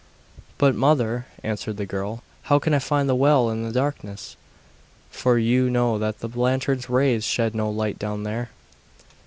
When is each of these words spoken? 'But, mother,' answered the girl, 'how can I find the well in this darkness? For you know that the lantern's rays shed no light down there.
'But, 0.57 0.73
mother,' 0.73 1.27
answered 1.43 1.77
the 1.77 1.85
girl, 1.85 2.23
'how 2.41 2.57
can 2.57 2.73
I 2.73 2.79
find 2.79 3.07
the 3.07 3.13
well 3.13 3.51
in 3.51 3.61
this 3.63 3.73
darkness? 3.73 4.35
For 5.11 5.37
you 5.37 5.69
know 5.69 5.99
that 5.99 6.21
the 6.21 6.27
lantern's 6.27 6.89
rays 6.89 7.23
shed 7.23 7.53
no 7.53 7.69
light 7.69 7.99
down 7.99 8.23
there. 8.23 8.49